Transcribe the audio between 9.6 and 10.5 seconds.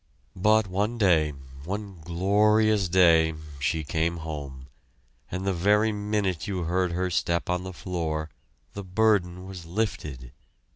lifted.